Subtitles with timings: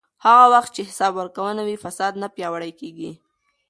[0.25, 3.11] هغه وخت چې حساب ورکونه وي، فساد نه پیاوړی کېږي.